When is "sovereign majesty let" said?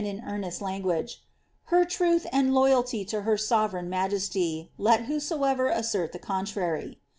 3.37-5.01